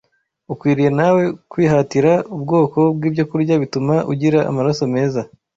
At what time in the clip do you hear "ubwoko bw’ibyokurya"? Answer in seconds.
2.35-3.55